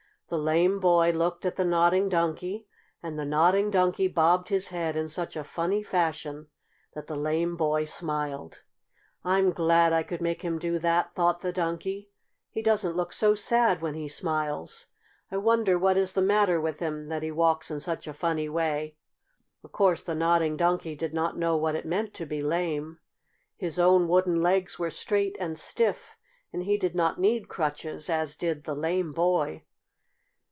[0.29, 2.65] The lame boy looked at the Nodding Donkey
[3.03, 6.47] and the Nodding Donkey bobbed his head in such a funny fashion
[6.93, 8.63] that the lame boy smiled.
[9.25, 12.11] "I'm glad I could make him do that," thought the Donkey.
[12.49, 14.87] "He doesn't look so sad when he smiles.
[15.29, 18.47] I wonder what is the matter with him that he walks in such a funny
[18.47, 18.95] way?"
[19.65, 22.99] Of course the Nodding Donkey did not know what it meant to be lame.
[23.57, 26.15] His own wooden legs were straight and stiff,
[26.53, 29.65] and he did not need crutches, as did the lame boy.